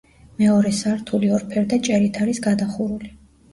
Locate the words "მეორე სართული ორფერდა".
0.37-1.81